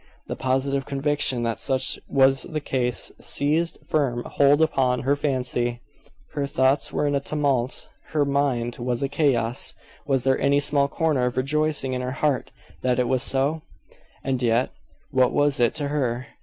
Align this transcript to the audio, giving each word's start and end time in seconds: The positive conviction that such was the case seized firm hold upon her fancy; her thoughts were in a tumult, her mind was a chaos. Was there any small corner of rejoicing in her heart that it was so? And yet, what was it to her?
The 0.25 0.35
positive 0.35 0.87
conviction 0.87 1.43
that 1.43 1.59
such 1.59 1.99
was 2.09 2.41
the 2.41 2.59
case 2.59 3.11
seized 3.21 3.77
firm 3.85 4.23
hold 4.25 4.59
upon 4.59 5.01
her 5.01 5.15
fancy; 5.15 5.79
her 6.33 6.47
thoughts 6.47 6.91
were 6.91 7.05
in 7.05 7.13
a 7.13 7.19
tumult, 7.19 7.87
her 8.07 8.25
mind 8.25 8.77
was 8.77 9.03
a 9.03 9.07
chaos. 9.07 9.75
Was 10.07 10.23
there 10.23 10.39
any 10.39 10.59
small 10.59 10.87
corner 10.87 11.25
of 11.27 11.37
rejoicing 11.37 11.93
in 11.93 12.01
her 12.01 12.13
heart 12.13 12.49
that 12.81 12.97
it 12.97 13.07
was 13.07 13.21
so? 13.21 13.61
And 14.23 14.41
yet, 14.41 14.71
what 15.11 15.33
was 15.33 15.59
it 15.59 15.75
to 15.75 15.89
her? 15.89 16.25